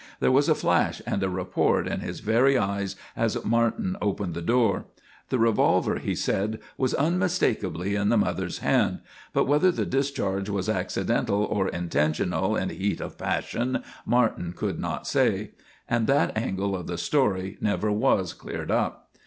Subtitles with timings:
[0.19, 4.41] There was a flash and a report in his very eyes as Martin opened the
[4.41, 4.85] door.
[5.29, 9.01] The revolver, he said, was unmistakably in the mother's hands;
[9.31, 15.05] but whether the discharge was accidental or intentional in heat of passion, Martin could not
[15.05, 15.51] say.
[15.87, 19.11] And that angle of the story never was cleared up.